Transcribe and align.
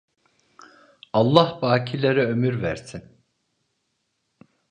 Allah 1.13 1.59
bakilere 1.61 2.25
ömür 2.27 2.61
versin! 2.61 3.05